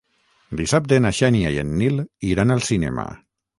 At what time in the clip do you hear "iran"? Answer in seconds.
2.33-2.57